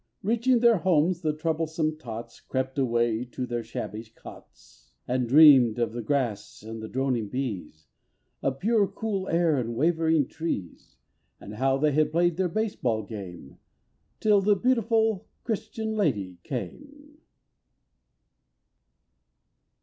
[0.23, 5.93] Reaching their homes, the troublesome tots Crept away to their shabby cots And dreamed of
[5.93, 7.85] the grass and the droning bees,
[8.41, 10.97] The pure, cool air and the waving trees,
[11.39, 13.59] And how they had played their baseball game
[14.19, 17.19] Till the Beautiful Christian Lady came.